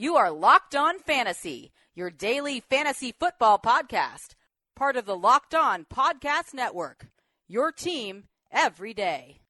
You 0.00 0.16
are 0.16 0.30
Locked 0.30 0.74
On 0.74 0.98
Fantasy, 0.98 1.72
your 1.94 2.08
daily 2.08 2.60
fantasy 2.60 3.12
football 3.12 3.58
podcast, 3.58 4.28
part 4.74 4.96
of 4.96 5.04
the 5.04 5.14
Locked 5.14 5.54
On 5.54 5.84
Podcast 5.84 6.54
Network. 6.54 7.08
Your 7.46 7.70
team 7.70 8.24
every 8.50 8.94
day. 8.94 9.40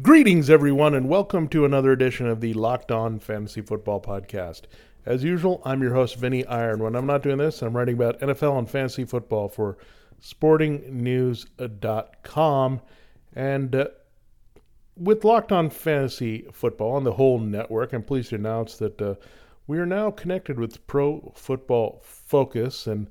Greetings, 0.00 0.48
everyone, 0.48 0.94
and 0.94 1.08
welcome 1.08 1.48
to 1.48 1.64
another 1.64 1.90
edition 1.90 2.28
of 2.28 2.40
the 2.40 2.54
Locked 2.54 2.92
On 2.92 3.18
Fantasy 3.18 3.60
Football 3.60 4.00
Podcast. 4.00 4.66
As 5.06 5.22
usual, 5.22 5.62
I'm 5.64 5.80
your 5.82 5.94
host, 5.94 6.16
Vinny 6.16 6.44
Iyer. 6.46 6.76
When 6.76 6.96
I'm 6.96 7.06
not 7.06 7.22
doing 7.22 7.38
this, 7.38 7.62
I'm 7.62 7.76
writing 7.76 7.94
about 7.94 8.18
NFL 8.18 8.58
and 8.58 8.68
fantasy 8.68 9.04
football 9.04 9.48
for 9.48 9.78
sportingnews.com. 10.20 12.80
And 13.32 13.76
uh, 13.76 13.86
with 14.96 15.24
Locked 15.24 15.52
On 15.52 15.70
Fantasy 15.70 16.48
Football 16.52 16.94
on 16.94 17.04
the 17.04 17.12
whole 17.12 17.38
network, 17.38 17.92
I'm 17.92 18.02
pleased 18.02 18.30
to 18.30 18.34
announce 18.34 18.78
that 18.78 19.00
uh, 19.00 19.14
we 19.68 19.78
are 19.78 19.86
now 19.86 20.10
connected 20.10 20.58
with 20.58 20.84
Pro 20.88 21.32
Football 21.36 22.00
Focus. 22.02 22.88
And 22.88 23.06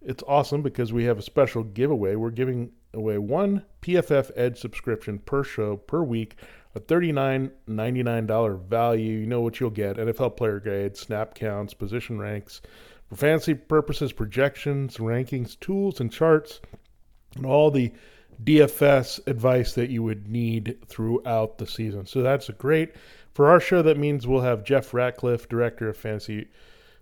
it's 0.00 0.22
awesome 0.28 0.62
because 0.62 0.92
we 0.92 1.06
have 1.06 1.18
a 1.18 1.22
special 1.22 1.64
giveaway. 1.64 2.14
We're 2.14 2.30
giving 2.30 2.70
away 2.94 3.18
one 3.18 3.64
PFF 3.82 4.30
Edge 4.36 4.60
subscription 4.60 5.18
per 5.18 5.42
show 5.42 5.76
per 5.76 6.04
week, 6.04 6.36
a 6.74 6.80
$39.99 6.80 8.64
value. 8.66 9.18
You 9.18 9.26
know 9.26 9.40
what 9.40 9.58
you'll 9.60 9.70
get 9.70 9.96
NFL 9.96 10.36
player 10.36 10.60
grades, 10.60 11.00
snap 11.00 11.34
counts, 11.34 11.74
position 11.74 12.18
ranks, 12.18 12.60
for 13.08 13.16
fantasy 13.16 13.54
purposes, 13.54 14.12
projections, 14.12 14.98
rankings, 14.98 15.58
tools, 15.58 16.00
and 16.00 16.12
charts, 16.12 16.60
and 17.36 17.44
all 17.44 17.70
the 17.70 17.92
DFS 18.44 19.26
advice 19.26 19.74
that 19.74 19.90
you 19.90 20.02
would 20.02 20.28
need 20.28 20.78
throughout 20.86 21.58
the 21.58 21.66
season. 21.66 22.06
So 22.06 22.22
that's 22.22 22.48
great. 22.50 22.94
For 23.34 23.48
our 23.48 23.60
show, 23.60 23.82
that 23.82 23.98
means 23.98 24.26
we'll 24.26 24.40
have 24.40 24.64
Jeff 24.64 24.94
Ratcliffe, 24.94 25.48
Director 25.48 25.88
of 25.88 25.96
Fantasy 25.96 26.48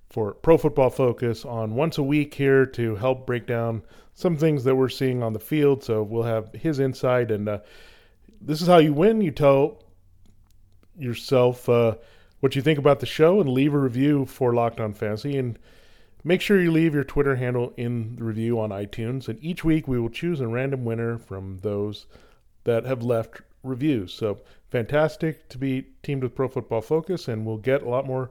for 0.09 0.35
Pro 0.35 0.57
Football 0.57 0.91
Focus, 0.91 1.45
on 1.45 1.75
once 1.75 1.99
a 1.99 2.03
week 2.03 2.35
here 2.35 2.65
to 2.67 2.97
help 2.97 3.27
break 3.27 3.47
down 3.47 3.83
some 4.15 4.37
things 4.37 4.65
that 4.65 4.75
we're 4.75 4.89
seeing 4.89 5.23
on 5.23 5.33
the 5.33 5.39
field. 5.39 5.85
So 5.85 6.03
we'll 6.03 6.25
have 6.25 6.53
his 6.55 6.81
insight, 6.81 7.31
and 7.31 7.49
uh, 7.49 7.59
this 8.41 8.61
is 8.61 8.69
how 8.69 8.79
you 8.79 8.93
win. 8.93 9.21
You 9.21 9.31
tell 9.31 9.83
yourself 10.97 11.69
uh, 11.69 11.97
what 12.41 12.57
you 12.57 12.63
think 12.63 12.79
about 12.79 13.01
the 13.01 13.07
show 13.07 13.41
and 13.41 13.49
leave 13.49 13.75
a 13.75 13.79
review 13.79 14.27
for 14.27 14.55
Locked 14.55 14.81
On 14.81 14.93
Fantasy. 14.93 15.37
And 15.37 15.59
make 16.25 16.41
sure 16.41 16.61
you 16.61 16.71
leave 16.71 16.95
your 16.95 17.05
Twitter 17.05 17.37
handle 17.37 17.73
in 17.77 18.17
the 18.17 18.25
review 18.25 18.61
on 18.61 18.71
iTunes. 18.71 19.29
And 19.29 19.43
each 19.43 19.65
week 19.65 19.89
we 19.89 19.99
will 19.99 20.11
choose 20.11 20.41
a 20.41 20.49
random 20.49 20.85
winner 20.85 21.19
from 21.19 21.59
those 21.59 22.07
that 22.65 22.85
have 22.85 23.03
left 23.03 23.41
reviews. 23.63 24.13
So 24.13 24.41
fantastic 24.71 25.49
to 25.49 25.59
be 25.59 25.87
teamed 26.03 26.23
with 26.23 26.35
Pro 26.35 26.49
Football 26.49 26.83
Focus, 26.83 27.29
and 27.29 27.45
we'll 27.45 27.57
get 27.57 27.83
a 27.83 27.89
lot 27.89 28.07
more 28.07 28.31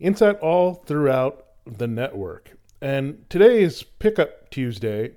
insight 0.00 0.38
all 0.40 0.74
throughout 0.74 1.46
the 1.66 1.86
network. 1.86 2.52
And 2.80 3.28
today 3.30 3.62
is 3.62 3.82
Pickup 3.82 4.50
Tuesday 4.50 5.12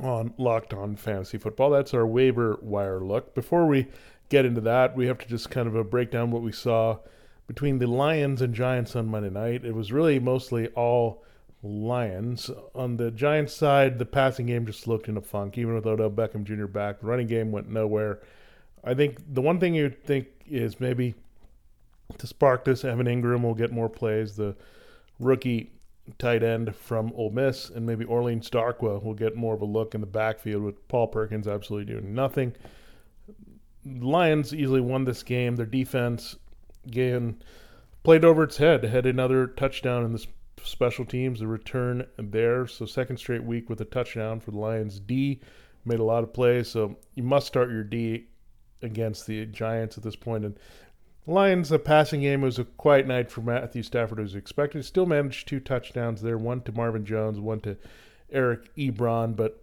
on 0.00 0.34
Locked 0.38 0.74
On 0.74 0.96
Fantasy 0.96 1.38
Football. 1.38 1.70
That's 1.70 1.94
our 1.94 2.06
waiver 2.06 2.58
wire 2.62 3.00
look. 3.00 3.34
Before 3.34 3.66
we 3.66 3.88
get 4.28 4.44
into 4.44 4.60
that, 4.62 4.96
we 4.96 5.06
have 5.06 5.18
to 5.18 5.28
just 5.28 5.50
kind 5.50 5.66
of 5.68 5.76
uh, 5.76 5.82
break 5.82 6.10
down 6.10 6.30
what 6.30 6.42
we 6.42 6.52
saw 6.52 6.98
between 7.46 7.78
the 7.78 7.86
Lions 7.86 8.42
and 8.42 8.54
Giants 8.54 8.94
on 8.94 9.06
Monday 9.06 9.30
night. 9.30 9.64
It 9.64 9.74
was 9.74 9.92
really 9.92 10.18
mostly 10.18 10.68
all 10.68 11.24
Lions. 11.62 12.50
On 12.74 12.96
the 12.96 13.10
Giants 13.10 13.52
side, 13.54 13.98
the 13.98 14.04
passing 14.04 14.46
game 14.46 14.66
just 14.66 14.86
looked 14.86 15.08
in 15.08 15.16
a 15.16 15.20
funk, 15.20 15.58
even 15.58 15.74
with 15.74 15.86
Odell 15.86 16.10
Beckham 16.10 16.44
Jr. 16.44 16.66
back. 16.66 17.00
The 17.00 17.06
running 17.06 17.26
game 17.26 17.50
went 17.50 17.68
nowhere. 17.68 18.20
I 18.84 18.94
think 18.94 19.18
the 19.34 19.42
one 19.42 19.58
thing 19.58 19.74
you'd 19.74 20.04
think 20.04 20.28
is 20.46 20.78
maybe 20.78 21.14
to 22.16 22.26
spark 22.26 22.64
this, 22.64 22.84
Evan 22.84 23.06
Engram 23.06 23.42
will 23.42 23.54
get 23.54 23.72
more 23.72 23.88
plays. 23.88 24.36
The 24.36 24.54
rookie 25.18 25.72
tight 26.18 26.42
end 26.42 26.74
from 26.74 27.12
Ole 27.14 27.30
Miss, 27.30 27.70
and 27.70 27.84
maybe 27.84 28.04
Orleans 28.04 28.50
Darkwa 28.50 29.02
will 29.02 29.14
get 29.14 29.36
more 29.36 29.54
of 29.54 29.62
a 29.62 29.66
look 29.66 29.94
in 29.94 30.00
the 30.00 30.06
backfield 30.06 30.62
with 30.62 30.88
Paul 30.88 31.08
Perkins 31.08 31.46
absolutely 31.46 31.92
doing 31.92 32.14
nothing. 32.14 32.54
Lions 33.84 34.54
easily 34.54 34.80
won 34.80 35.04
this 35.04 35.22
game. 35.22 35.56
Their 35.56 35.66
defense 35.66 36.36
again 36.86 37.42
played 38.02 38.24
over 38.24 38.42
its 38.42 38.56
head, 38.56 38.84
had 38.84 39.06
another 39.06 39.46
touchdown 39.46 40.04
in 40.04 40.12
the 40.12 40.26
special 40.62 41.04
teams, 41.04 41.40
the 41.40 41.46
return 41.46 42.06
there. 42.18 42.66
So 42.66 42.86
second 42.86 43.18
straight 43.18 43.44
week 43.44 43.68
with 43.68 43.80
a 43.80 43.86
touchdown 43.86 44.40
for 44.40 44.50
the 44.50 44.58
Lions. 44.58 45.00
D 45.00 45.40
made 45.84 46.00
a 46.00 46.04
lot 46.04 46.24
of 46.24 46.32
plays, 46.32 46.68
so 46.68 46.96
you 47.14 47.22
must 47.22 47.46
start 47.46 47.70
your 47.70 47.84
D 47.84 48.26
against 48.82 49.26
the 49.26 49.46
Giants 49.46 49.96
at 49.96 50.04
this 50.04 50.16
point. 50.16 50.44
And 50.44 50.58
Lions, 51.28 51.68
the 51.68 51.78
passing 51.78 52.22
game 52.22 52.40
was 52.40 52.58
a 52.58 52.64
quiet 52.64 53.06
night 53.06 53.30
for 53.30 53.42
Matthew 53.42 53.82
Stafford 53.82 54.18
as 54.18 54.34
expected. 54.34 54.82
Still 54.86 55.04
managed 55.04 55.46
two 55.46 55.60
touchdowns 55.60 56.22
there, 56.22 56.38
one 56.38 56.62
to 56.62 56.72
Marvin 56.72 57.04
Jones, 57.04 57.38
one 57.38 57.60
to 57.60 57.76
Eric 58.32 58.74
Ebron. 58.76 59.36
But 59.36 59.62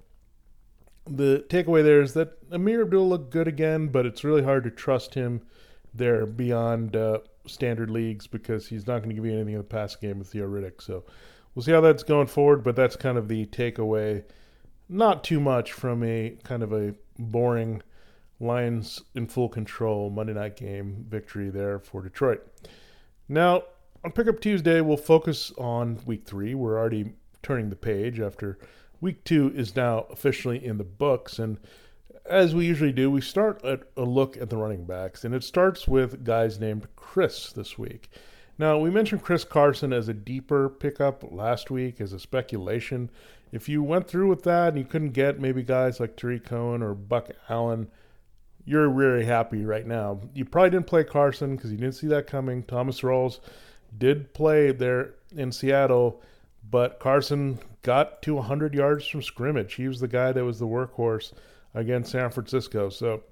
the 1.08 1.44
takeaway 1.50 1.84
there 1.84 2.02
is 2.02 2.14
that 2.14 2.38
Amir 2.52 2.84
Abdul 2.84 3.10
looked 3.10 3.32
good 3.32 3.48
again, 3.48 3.88
but 3.88 4.06
it's 4.06 4.24
really 4.24 4.44
hard 4.44 4.64
to 4.66 4.70
trust 4.70 5.16
him 5.16 5.42
there 5.92 6.28
beyond 6.28 6.96
uh, 6.96 7.20
standard 7.48 7.90
leagues 7.90 8.28
because 8.28 8.68
he's 8.68 8.86
not 8.86 9.00
going 9.00 9.10
to 9.10 9.16
give 9.16 9.26
you 9.26 9.34
anything 9.34 9.54
in 9.54 9.60
the 9.60 9.64
passing 9.64 10.02
game 10.02 10.20
with 10.20 10.28
Theo 10.28 10.48
Riddick. 10.48 10.84
So 10.84 11.04
we'll 11.56 11.64
see 11.64 11.72
how 11.72 11.82
that's 11.82 12.04
going 12.04 12.28
forward, 12.28 12.64
but 12.64 12.76
that's 12.76 12.96
kind 12.96 13.18
of 13.18 13.28
the 13.28 13.48
takeaway. 13.48 14.24
Not 14.88 15.24
too 15.24 15.40
much 15.40 15.74
from 15.74 16.04
a 16.04 16.38
kind 16.44 16.62
of 16.62 16.72
a 16.72 16.94
boring– 17.18 17.82
Lions 18.40 19.02
in 19.14 19.28
full 19.28 19.50
control 19.50 20.10
Monday 20.10 20.34
night 20.34 20.58
game 20.58 21.06
victory 21.08 21.50
there 21.50 21.80
for 21.80 22.02
Detroit. 22.02 22.46
Now, 23.30 23.64
on 24.04 24.12
Pickup 24.12 24.40
Tuesday, 24.40 24.82
we'll 24.82 24.98
focus 24.98 25.52
on 25.58 26.00
week 26.06 26.26
three. 26.26 26.54
We're 26.54 26.78
already 26.78 27.14
turning 27.42 27.70
the 27.70 27.76
page 27.76 28.20
after 28.20 28.58
week 29.02 29.24
two 29.24 29.52
is 29.56 29.76
now 29.76 30.06
officially 30.10 30.64
in 30.64 30.78
the 30.78 30.84
books. 30.84 31.40
And 31.40 31.58
as 32.26 32.56
we 32.56 32.66
usually 32.66 32.92
do, 32.92 33.10
we 33.10 33.22
start 33.22 33.64
at 33.64 33.84
a 33.96 34.04
look 34.04 34.38
at 34.38 34.50
the 34.50 34.58
running 34.58 34.86
backs, 34.86 35.24
and 35.24 35.34
it 35.34 35.44
starts 35.44 35.88
with 35.88 36.24
guys 36.24 36.60
named 36.60 36.88
Chris 36.96 37.52
this 37.52 37.78
week. 37.78 38.10
Now, 38.58 38.78
we 38.78 38.90
mentioned 38.90 39.22
Chris 39.22 39.44
Carson 39.44 39.92
as 39.92 40.08
a 40.08 40.14
deeper 40.14 40.70
pickup 40.70 41.24
last 41.32 41.70
week 41.70 42.00
as 42.00 42.14
a 42.14 42.20
speculation. 42.20 43.10
If 43.52 43.68
you 43.68 43.84
went 43.84 44.08
through 44.08 44.28
with 44.28 44.44
that 44.44 44.70
and 44.70 44.78
you 44.78 44.86
couldn't 44.86 45.12
get 45.12 45.40
maybe 45.40 45.62
guys 45.62 46.00
like 46.00 46.16
Tarik 46.16 46.46
Cohen 46.46 46.82
or 46.82 46.94
Buck 46.94 47.30
Allen, 47.50 47.90
you're 48.66 48.90
really 48.90 49.26
happy 49.26 49.64
right 49.64 49.86
now. 49.86 50.20
You 50.34 50.44
probably 50.46 50.72
didn't 50.72 50.88
play 50.88 51.04
Carson 51.04 51.56
because 51.56 51.72
you 51.72 51.78
didn't 51.78 51.96
see 51.96 52.08
that 52.08 52.28
coming. 52.28 52.64
Thomas 52.64 53.02
Rawls 53.02 53.40
did 53.98 54.34
play 54.34 54.72
there 54.72 55.14
in 55.36 55.52
Seattle, 55.52 56.22
but 56.70 57.00
Carson 57.00 57.60
got 57.84 58.22
to 58.24 58.36
100 58.36 58.74
yards 58.74 59.08
from 59.08 59.22
scrimmage. 59.22 59.76
He 59.76 59.88
was 59.88 60.00
the 60.00 60.08
guy 60.08 60.32
that 60.32 60.44
was 60.44 60.60
the 60.60 60.68
workhorse 60.68 61.32
against 61.76 62.12
San 62.12 62.32
Francisco. 62.32 62.90
So, 62.90 63.24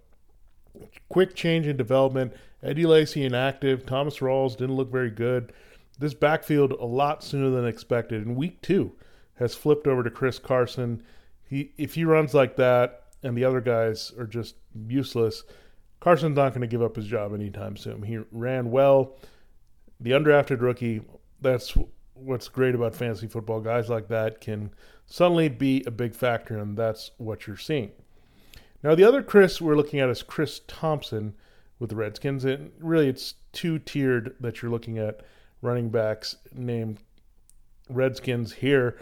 quick 1.09 1.35
change 1.35 1.65
in 1.65 1.77
development. 1.77 2.33
Eddie 2.61 2.85
Lacy 2.85 3.25
inactive. 3.25 3.85
Thomas 3.85 4.19
Rawls 4.19 4.55
didn't 4.55 4.75
look 4.75 4.91
very 4.91 5.09
good. 5.09 5.51
This 5.99 6.13
backfield 6.13 6.71
a 6.73 6.85
lot 6.85 7.23
sooner 7.23 7.49
than 7.49 7.67
expected. 7.67 8.23
In 8.23 8.35
week 8.35 8.61
two, 8.61 8.93
has 9.35 9.55
flipped 9.55 9.87
over 9.87 10.03
to 10.03 10.09
Chris 10.09 10.39
Carson. 10.39 11.03
He 11.49 11.71
if 11.77 11.95
he 11.95 12.05
runs 12.05 12.33
like 12.33 12.55
that, 12.57 13.03
and 13.23 13.35
the 13.35 13.45
other 13.45 13.61
guys 13.61 14.11
are 14.17 14.27
just 14.27 14.55
useless, 14.87 15.43
Carson's 15.99 16.35
not 16.35 16.49
going 16.49 16.61
to 16.61 16.67
give 16.67 16.81
up 16.81 16.95
his 16.95 17.05
job 17.05 17.33
anytime 17.33 17.77
soon. 17.77 18.03
He 18.03 18.19
ran 18.31 18.71
well. 18.71 19.17
The 19.99 20.11
undrafted 20.11 20.61
rookie, 20.61 21.01
that's 21.41 21.77
what's 22.13 22.47
great 22.47 22.75
about 22.75 22.95
fantasy 22.95 23.27
football. 23.27 23.61
Guys 23.61 23.89
like 23.89 24.07
that 24.09 24.41
can 24.41 24.71
suddenly 25.05 25.49
be 25.49 25.83
a 25.85 25.91
big 25.91 26.13
factor, 26.13 26.57
and 26.57 26.77
that's 26.77 27.11
what 27.17 27.47
you're 27.47 27.57
seeing. 27.57 27.91
Now, 28.83 28.95
the 28.95 29.05
other 29.05 29.23
Chris 29.23 29.61
we're 29.61 29.77
looking 29.77 30.01
at 30.01 30.09
is 30.09 30.23
Chris 30.23 30.61
Thompson 30.67 31.35
with 31.79 31.89
the 31.89 31.95
Redskins. 31.95 32.43
And 32.43 32.71
really, 32.79 33.07
it's 33.07 33.35
two 33.51 33.79
tiered 33.79 34.35
that 34.39 34.61
you're 34.61 34.71
looking 34.71 34.97
at 34.97 35.21
running 35.61 35.89
backs 35.89 36.35
named 36.53 36.99
Redskins 37.89 38.53
here. 38.53 38.97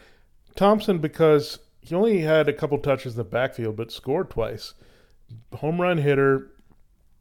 Thompson, 0.56 1.00
because 1.00 1.60
he 1.82 1.96
only 1.96 2.20
had 2.20 2.48
a 2.48 2.54
couple 2.54 2.78
touches 2.78 3.14
in 3.14 3.18
the 3.18 3.24
backfield, 3.24 3.76
but 3.76 3.92
scored 3.92 4.30
twice. 4.30 4.74
Home 5.56 5.82
run 5.82 5.98
hitter. 5.98 6.52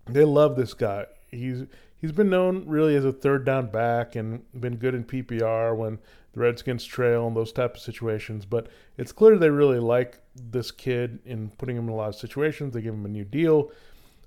They 0.06 0.24
love 0.24 0.56
this 0.56 0.74
guy. 0.74 1.06
He's 1.30 1.64
he's 2.00 2.12
been 2.12 2.30
known 2.30 2.64
really 2.66 2.96
as 2.96 3.04
a 3.04 3.12
third 3.12 3.44
down 3.44 3.70
back 3.70 4.16
and 4.16 4.42
been 4.58 4.76
good 4.76 4.94
in 4.94 5.04
PPR 5.04 5.76
when 5.76 5.98
the 6.32 6.40
Redskins 6.40 6.84
trail 6.84 7.26
and 7.26 7.36
those 7.36 7.52
type 7.52 7.74
of 7.74 7.80
situations. 7.80 8.44
But 8.44 8.68
it's 8.96 9.12
clear 9.12 9.36
they 9.36 9.50
really 9.50 9.78
like 9.78 10.20
this 10.34 10.70
kid 10.70 11.20
in 11.24 11.50
putting 11.58 11.76
him 11.76 11.84
in 11.84 11.90
a 11.90 11.96
lot 11.96 12.08
of 12.08 12.14
situations. 12.14 12.74
They 12.74 12.82
give 12.82 12.94
him 12.94 13.04
a 13.04 13.08
new 13.08 13.24
deal. 13.24 13.70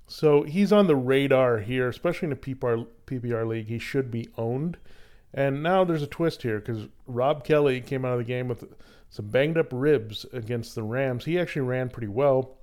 So 0.06 0.42
he's 0.42 0.72
on 0.72 0.86
the 0.86 0.96
radar 0.96 1.58
here, 1.58 1.88
especially 1.88 2.26
in 2.26 2.32
a 2.32 2.36
PPR, 2.36 2.86
PPR 3.06 3.46
league. 3.46 3.68
He 3.68 3.78
should 3.78 4.10
be 4.10 4.28
owned. 4.36 4.76
And 5.32 5.62
now 5.62 5.82
there's 5.82 6.02
a 6.02 6.06
twist 6.06 6.42
here 6.42 6.60
because 6.60 6.86
Rob 7.06 7.42
Kelley 7.42 7.80
came 7.80 8.04
out 8.04 8.12
of 8.12 8.18
the 8.18 8.24
game 8.24 8.46
with 8.46 8.64
some 9.10 9.28
banged 9.28 9.58
up 9.58 9.68
ribs 9.72 10.24
against 10.32 10.74
the 10.74 10.82
Rams. 10.82 11.24
He 11.24 11.38
actually 11.38 11.62
ran 11.62 11.88
pretty 11.88 12.08
well. 12.08 12.58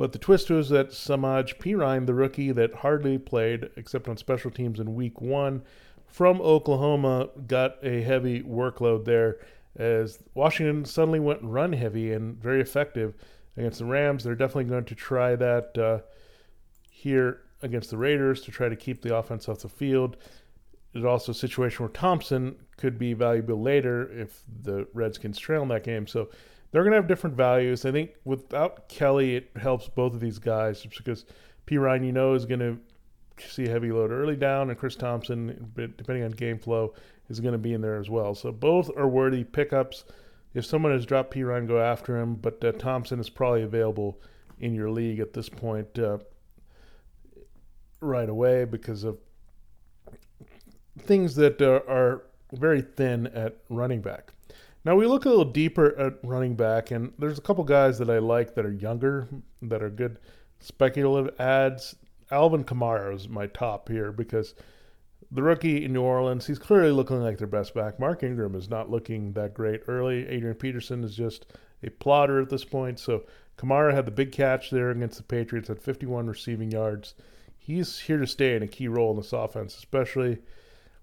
But 0.00 0.12
the 0.12 0.18
twist 0.18 0.48
was 0.48 0.70
that 0.70 0.92
Samaje 0.92 1.58
Perine, 1.58 2.06
the 2.06 2.14
rookie 2.14 2.52
that 2.52 2.76
hardly 2.76 3.18
played 3.18 3.68
except 3.76 4.08
on 4.08 4.16
special 4.16 4.50
teams 4.50 4.80
in 4.80 4.94
week 4.94 5.20
one 5.20 5.62
from 6.06 6.40
Oklahoma, 6.40 7.28
got 7.46 7.76
a 7.82 8.00
heavy 8.00 8.40
workload 8.42 9.04
there 9.04 9.40
as 9.76 10.18
Washington 10.32 10.86
suddenly 10.86 11.20
went 11.20 11.42
run 11.42 11.74
heavy 11.74 12.14
and 12.14 12.42
very 12.42 12.62
effective 12.62 13.12
against 13.58 13.80
the 13.80 13.84
Rams. 13.84 14.24
They're 14.24 14.34
definitely 14.34 14.70
going 14.70 14.86
to 14.86 14.94
try 14.94 15.36
that 15.36 15.76
uh, 15.76 15.98
here 16.88 17.42
against 17.60 17.90
the 17.90 17.98
Raiders 17.98 18.40
to 18.44 18.50
try 18.50 18.70
to 18.70 18.76
keep 18.76 19.02
the 19.02 19.14
offense 19.14 19.50
off 19.50 19.58
the 19.58 19.68
field. 19.68 20.16
It's 20.94 21.04
also 21.04 21.32
a 21.32 21.34
situation 21.34 21.84
where 21.84 21.92
Thompson 21.92 22.56
could 22.78 22.98
be 22.98 23.12
valuable 23.12 23.60
later 23.60 24.10
if 24.18 24.44
the 24.62 24.88
Redskins 24.94 25.38
trail 25.38 25.60
in 25.60 25.68
that 25.68 25.84
game. 25.84 26.06
So 26.06 26.30
they're 26.70 26.82
going 26.82 26.92
to 26.92 26.96
have 26.96 27.08
different 27.08 27.36
values. 27.36 27.84
I 27.84 27.92
think 27.92 28.12
without 28.24 28.88
Kelley, 28.88 29.36
it 29.36 29.50
helps 29.56 29.88
both 29.88 30.14
of 30.14 30.20
these 30.20 30.38
guys 30.38 30.86
because 30.96 31.24
Perine, 31.66 32.04
you 32.04 32.12
know, 32.12 32.34
is 32.34 32.44
going 32.46 32.60
to 32.60 32.78
see 33.42 33.66
a 33.66 33.70
heavy 33.70 33.90
load 33.90 34.10
early 34.10 34.36
down, 34.36 34.70
and 34.70 34.78
Chris 34.78 34.96
Thompson, 34.96 35.72
depending 35.74 36.24
on 36.24 36.30
game 36.32 36.58
flow, 36.58 36.94
is 37.28 37.40
going 37.40 37.52
to 37.52 37.58
be 37.58 37.72
in 37.72 37.80
there 37.80 37.98
as 37.98 38.10
well. 38.10 38.34
So 38.34 38.52
both 38.52 38.90
are 38.96 39.08
worthy 39.08 39.44
pickups. 39.44 40.04
If 40.54 40.64
someone 40.64 40.92
has 40.92 41.06
dropped 41.06 41.34
Perine, 41.34 41.66
go 41.66 41.80
after 41.80 42.18
him. 42.18 42.34
But 42.34 42.64
uh, 42.64 42.72
Thompson 42.72 43.20
is 43.20 43.30
probably 43.30 43.62
available 43.62 44.20
in 44.58 44.74
your 44.74 44.90
league 44.90 45.20
at 45.20 45.32
this 45.32 45.48
point 45.48 45.98
uh, 45.98 46.18
right 48.00 48.28
away 48.28 48.64
because 48.64 49.04
of 49.04 49.18
things 50.98 51.34
that 51.36 51.62
uh, 51.62 51.80
are 51.90 52.22
very 52.52 52.82
thin 52.82 53.28
at 53.28 53.58
running 53.68 54.00
back. 54.00 54.32
Now 54.84 54.96
we 54.96 55.06
look 55.06 55.26
a 55.26 55.28
little 55.28 55.44
deeper 55.44 55.94
at 55.98 56.14
running 56.22 56.54
back, 56.54 56.90
and 56.90 57.12
there's 57.18 57.38
a 57.38 57.42
couple 57.42 57.64
guys 57.64 57.98
that 57.98 58.08
I 58.08 58.18
like 58.18 58.54
that 58.54 58.64
are 58.64 58.72
younger, 58.72 59.28
that 59.62 59.82
are 59.82 59.90
good 59.90 60.18
speculative 60.58 61.38
ads. 61.38 61.96
Alvin 62.30 62.64
Kamara 62.64 63.14
is 63.14 63.28
my 63.28 63.46
top 63.48 63.88
here 63.88 64.10
because 64.10 64.54
the 65.30 65.42
rookie 65.42 65.84
in 65.84 65.92
New 65.92 66.02
Orleans, 66.02 66.46
he's 66.46 66.58
clearly 66.58 66.92
looking 66.92 67.20
like 67.20 67.38
their 67.38 67.46
best 67.46 67.74
back. 67.74 68.00
Mark 68.00 68.22
Ingram 68.22 68.54
is 68.54 68.70
not 68.70 68.90
looking 68.90 69.32
that 69.32 69.52
great 69.52 69.82
early. 69.86 70.26
Adrian 70.28 70.56
Peterson 70.56 71.04
is 71.04 71.14
just 71.14 71.46
a 71.82 71.90
plotter 71.90 72.40
at 72.40 72.48
this 72.48 72.64
point. 72.64 72.98
So 72.98 73.24
Kamara 73.58 73.92
had 73.92 74.06
the 74.06 74.12
big 74.12 74.32
catch 74.32 74.70
there 74.70 74.90
against 74.90 75.18
the 75.18 75.22
Patriots 75.24 75.68
at 75.68 75.82
51 75.82 76.26
receiving 76.26 76.70
yards. 76.70 77.14
He's 77.58 77.98
here 77.98 78.18
to 78.18 78.26
stay 78.26 78.56
in 78.56 78.62
a 78.62 78.68
key 78.68 78.88
role 78.88 79.10
in 79.10 79.18
this 79.18 79.32
offense, 79.34 79.76
especially 79.76 80.38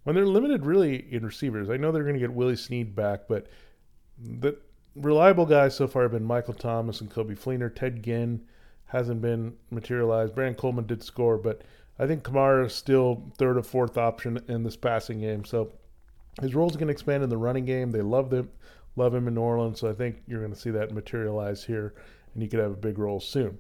when 0.04 0.16
they're 0.16 0.26
limited 0.26 0.66
really 0.66 1.14
in 1.14 1.24
receivers. 1.24 1.70
I 1.70 1.78
know 1.78 1.92
they're 1.92 2.04
going 2.04 2.16
to 2.16 2.20
get 2.20 2.34
Willie 2.34 2.56
Snead 2.56 2.96
back, 2.96 3.28
but 3.28 3.48
the 4.20 4.58
reliable 4.96 5.46
guys 5.46 5.76
so 5.76 5.88
far 5.88 6.04
have 6.04 6.12
been 6.12 6.26
Michael 6.26 6.54
Thomas 6.54 7.02
and 7.02 7.10
Coby 7.10 7.38
Fleener. 7.38 7.74
Ted 7.74 8.04
Ginn 8.04 8.42
hasn't 8.86 9.22
been 9.22 9.54
materialized. 9.70 10.34
Brandon 10.36 10.56
Coleman 10.56 10.86
did 10.86 11.04
score, 11.04 11.38
but 11.38 11.62
I 12.00 12.08
think 12.08 12.24
Kamara 12.24 12.66
is 12.66 12.74
still 12.74 13.24
third 13.38 13.58
or 13.58 13.64
fourth 13.64 13.98
option 13.98 14.40
in 14.48 14.64
this 14.64 14.76
passing 14.76 15.20
game. 15.22 15.46
So 15.46 15.72
his 16.42 16.56
roles 16.56 16.76
going 16.76 16.88
to 16.88 16.94
expand 16.94 17.24
in 17.24 17.30
the 17.30 17.38
running 17.38 17.66
game. 17.66 17.92
They 17.92 18.02
love 18.02 18.30
them, 18.30 18.50
love 18.96 19.14
him 19.14 19.28
in 19.28 19.36
New 19.36 19.42
Orleans. 19.42 19.80
So 19.80 19.90
I 19.90 19.94
think 19.94 20.22
you're 20.28 20.42
going 20.42 20.54
to 20.54 20.60
see 20.60 20.72
that 20.72 20.94
materialize 20.94 21.64
here, 21.64 21.94
and 22.34 22.44
he 22.44 22.50
could 22.50 22.60
have 22.60 22.72
a 22.72 22.76
big 22.76 22.98
role 22.98 23.20
soon. 23.20 23.58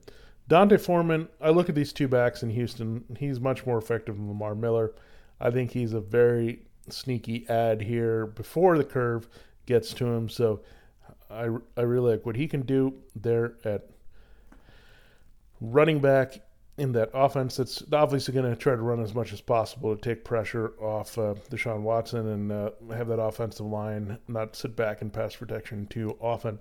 D'Onta 0.47 0.79
Foreman, 0.79 1.27
I 1.41 1.49
look 1.49 1.67
at 1.67 1.75
these 1.75 1.91
two 1.91 2.07
backs 2.07 2.41
in 2.41 2.49
Houston. 2.51 3.03
He's 3.19 3.39
much 3.39 3.65
more 3.65 3.77
effective 3.77 4.15
than 4.15 4.29
Lamar 4.29 4.55
Miller. 4.55 4.93
I 5.41 5.51
think 5.51 5.71
he's 5.71 5.93
a 5.93 5.99
very 5.99 6.61
sneaky 6.89 7.47
ad 7.49 7.81
here 7.81 8.27
before 8.27 8.77
the 8.77 8.83
curve 8.83 9.27
gets 9.67 9.93
to 9.93 10.05
him. 10.05 10.29
So 10.29 10.61
I, 11.29 11.49
I 11.75 11.81
really 11.81 12.13
like 12.13 12.25
what 12.25 12.35
he 12.35 12.47
can 12.47 12.61
do 12.61 12.93
there 13.15 13.53
at 13.63 13.89
running 15.61 15.99
back 15.99 16.39
in 16.77 16.91
that 16.91 17.09
offense 17.13 17.57
that's 17.57 17.83
obviously 17.91 18.33
going 18.33 18.49
to 18.49 18.55
try 18.55 18.75
to 18.75 18.81
run 18.81 19.01
as 19.01 19.13
much 19.13 19.33
as 19.33 19.41
possible 19.41 19.95
to 19.95 20.01
take 20.01 20.23
pressure 20.23 20.73
off 20.79 21.17
uh, 21.17 21.33
Deshaun 21.49 21.81
Watson 21.81 22.27
and 22.27 22.51
uh, 22.51 22.69
have 22.95 23.07
that 23.07 23.19
offensive 23.19 23.65
line 23.65 24.17
not 24.27 24.55
sit 24.55 24.75
back 24.75 25.01
in 25.01 25.09
pass 25.09 25.35
protection 25.35 25.87
too 25.87 26.15
often. 26.19 26.59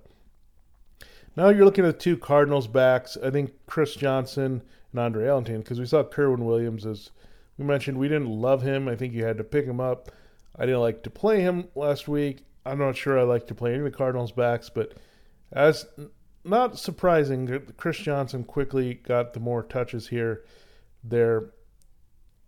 Now 1.36 1.50
you're 1.50 1.66
looking 1.66 1.84
at 1.84 2.00
two 2.00 2.16
Cardinals 2.16 2.66
backs. 2.66 3.18
I 3.22 3.30
think 3.30 3.52
Chris 3.66 3.94
Johnson 3.94 4.62
and 4.92 5.00
Andre 5.00 5.28
Ellington, 5.28 5.58
because 5.58 5.78
we 5.78 5.84
saw 5.84 6.02
Kerwynn 6.02 6.38
Williams, 6.38 6.86
as 6.86 7.10
we 7.58 7.66
mentioned, 7.66 7.98
we 7.98 8.08
didn't 8.08 8.30
love 8.30 8.62
him. 8.62 8.88
I 8.88 8.96
think 8.96 9.12
you 9.12 9.24
had 9.24 9.36
to 9.36 9.44
pick 9.44 9.66
him 9.66 9.80
up. 9.80 10.10
I 10.58 10.64
didn't 10.64 10.80
like 10.80 11.02
to 11.02 11.10
play 11.10 11.42
him 11.42 11.68
last 11.74 12.08
week. 12.08 12.45
I'm 12.66 12.78
not 12.78 12.96
sure 12.96 13.18
I 13.18 13.22
like 13.22 13.46
to 13.46 13.54
play 13.54 13.70
any 13.70 13.78
of 13.78 13.84
the 13.84 13.90
Cardinals 13.96 14.32
backs, 14.32 14.68
but 14.68 14.94
as 15.52 15.86
not 16.44 16.78
surprising, 16.78 17.72
Chris 17.76 17.98
Johnson 17.98 18.44
quickly 18.44 18.94
got 18.94 19.32
the 19.32 19.40
more 19.40 19.62
touches 19.62 20.08
here. 20.08 20.44
There 21.04 21.50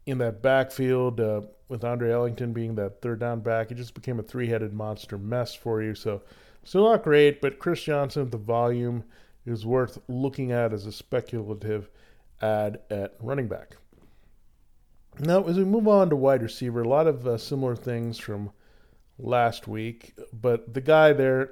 in 0.07 0.19
that 0.19 0.43
backfield 0.43 1.21
uh, 1.21 1.43
with 1.69 1.85
Andre 1.85 2.11
Ellington 2.11 2.53
being 2.53 2.75
that 2.77 3.03
third 3.03 3.21
down 3.21 3.41
back, 3.41 3.71
it 3.71 3.77
just 3.77 3.95
became 3.95 4.19
a 4.19 4.23
three-headed 4.23 4.73
monster 4.73 5.19
mess 5.19 5.55
for 5.55 5.83
you. 5.83 5.95
So 5.95 6.23
still 6.65 6.91
not 6.91 7.05
great, 7.05 7.41
but 7.41 7.59
Chris 7.59 7.83
Johnson, 7.83 8.31
the 8.31 8.39
volume 8.39 9.05
is 9.47 9.67
worth 9.67 9.99
looking 10.09 10.51
at 10.51 10.73
as 10.73 10.87
a 10.87 10.93
speculative 10.93 11.91
ad 12.41 12.81
at 12.91 13.15
running 13.21 13.49
back. 13.49 13.77
Now, 15.21 15.45
as 15.45 15.59
we 15.59 15.65
move 15.65 15.89
on 15.89 16.11
to 16.11 16.17
wide 16.17 16.43
receiver, 16.43 16.83
a 16.83 16.89
lot 16.89 17.07
of 17.07 17.27
uh, 17.27 17.39
similar 17.39 17.77
things 17.77 18.19
from 18.19 18.51
last 19.19 19.67
week, 19.67 20.15
but 20.33 20.73
the 20.73 20.81
guy 20.81 21.13
there 21.13 21.51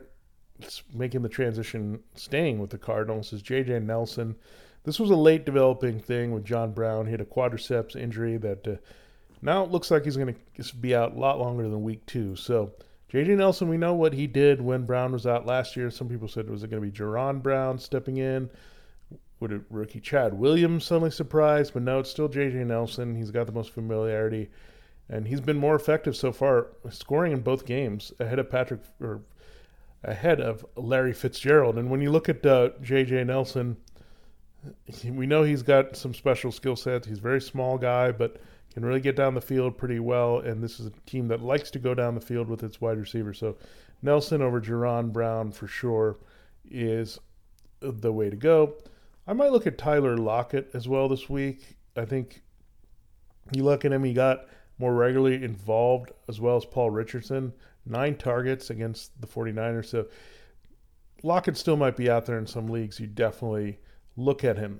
making 0.94 1.22
the 1.22 1.28
transition, 1.28 2.00
staying 2.14 2.58
with 2.58 2.70
the 2.70 2.78
Cardinals, 2.78 3.32
is 3.32 3.42
J.J. 3.42 3.80
Nelson. 3.80 4.36
This 4.84 5.00
was 5.00 5.10
a 5.10 5.16
late 5.16 5.44
developing 5.44 5.98
thing 5.98 6.32
with 6.32 6.44
John 6.44 6.72
Brown. 6.72 7.06
He 7.06 7.12
had 7.12 7.20
a 7.20 7.26
quadriceps 7.26 7.96
injury 7.96 8.36
that 8.38 8.66
uh, 8.66 8.76
now 9.42 9.64
it 9.64 9.70
looks 9.70 9.90
like 9.90 10.04
he's 10.04 10.16
going 10.16 10.34
to 10.34 10.76
be 10.76 10.94
out 10.94 11.14
a 11.14 11.18
lot 11.18 11.38
longer 11.38 11.68
than 11.68 11.82
week 11.82 12.06
two. 12.06 12.36
So, 12.36 12.72
J.J. 13.08 13.34
Nelson, 13.36 13.68
we 13.68 13.76
know 13.76 13.94
what 13.94 14.14
he 14.14 14.26
did 14.26 14.60
when 14.60 14.86
Brown 14.86 15.12
was 15.12 15.26
out 15.26 15.46
last 15.46 15.76
year. 15.76 15.90
Some 15.90 16.08
people 16.08 16.28
said, 16.28 16.48
was 16.48 16.62
it 16.62 16.70
going 16.70 16.82
to 16.82 16.88
be 16.88 16.96
Jaron 16.96 17.42
Brown 17.42 17.78
stepping 17.78 18.16
in? 18.16 18.48
Would 19.40 19.52
it 19.52 19.62
rookie 19.68 20.00
Chad 20.00 20.32
Williams 20.32 20.86
suddenly 20.86 21.10
surprise? 21.10 21.70
But 21.70 21.82
no, 21.82 21.98
it's 21.98 22.10
still 22.10 22.28
J.J. 22.28 22.64
Nelson. 22.64 23.14
He's 23.14 23.30
got 23.30 23.46
the 23.46 23.52
most 23.52 23.72
familiarity 23.72 24.48
and 25.08 25.26
he's 25.28 25.40
been 25.40 25.56
more 25.56 25.76
effective 25.76 26.16
so 26.16 26.32
far, 26.32 26.68
scoring 26.90 27.32
in 27.32 27.40
both 27.40 27.66
games 27.66 28.12
ahead 28.18 28.38
of 28.38 28.50
Patrick 28.50 28.80
or 29.00 29.22
ahead 30.02 30.40
of 30.40 30.64
Larry 30.76 31.12
Fitzgerald. 31.12 31.78
And 31.78 31.90
when 31.90 32.00
you 32.00 32.10
look 32.10 32.28
at 32.28 32.44
uh, 32.44 32.70
J.J. 32.82 33.24
Nelson, 33.24 33.76
we 35.04 35.26
know 35.26 35.42
he's 35.42 35.62
got 35.62 35.96
some 35.96 36.14
special 36.14 36.50
skill 36.50 36.76
sets. 36.76 37.06
He's 37.06 37.18
a 37.18 37.22
very 37.22 37.40
small 37.40 37.78
guy, 37.78 38.10
but 38.12 38.40
can 38.76 38.84
really 38.84 39.00
get 39.00 39.16
down 39.16 39.32
the 39.32 39.40
field 39.40 39.78
pretty 39.78 40.00
well. 40.00 40.40
And 40.40 40.62
this 40.62 40.78
is 40.78 40.86
a 40.86 40.92
team 41.06 41.28
that 41.28 41.40
likes 41.40 41.70
to 41.70 41.78
go 41.78 41.94
down 41.94 42.14
the 42.14 42.20
field 42.20 42.46
with 42.46 42.62
its 42.62 42.78
wide 42.78 42.98
receiver. 42.98 43.32
So 43.32 43.56
Nelson 44.02 44.42
over 44.42 44.60
Jaron 44.60 45.14
Brown 45.14 45.50
for 45.50 45.66
sure 45.66 46.18
is 46.70 47.18
the 47.80 48.12
way 48.12 48.28
to 48.28 48.36
go. 48.36 48.74
I 49.26 49.32
might 49.32 49.50
look 49.50 49.66
at 49.66 49.78
Tyler 49.78 50.18
Lockett 50.18 50.70
as 50.74 50.86
well 50.86 51.08
this 51.08 51.26
week. 51.26 51.76
I 51.96 52.04
think 52.04 52.42
you 53.50 53.64
look 53.64 53.86
at 53.86 53.92
him, 53.92 54.04
he 54.04 54.12
got 54.12 54.44
more 54.78 54.94
regularly 54.94 55.42
involved, 55.42 56.12
as 56.28 56.40
well 56.40 56.56
as 56.56 56.64
Paul 56.64 56.90
Richardson. 56.90 57.52
Nine 57.84 58.16
targets 58.16 58.70
against 58.70 59.18
the 59.20 59.26
49ers. 59.26 59.86
So 59.86 60.06
Lockett 61.22 61.56
still 61.56 61.76
might 61.76 61.96
be 61.96 62.10
out 62.10 62.26
there 62.26 62.38
in 62.38 62.46
some 62.46 62.68
leagues. 62.68 63.00
You 63.00 63.06
definitely 63.06 63.78
look 64.16 64.44
at 64.44 64.58
him. 64.58 64.78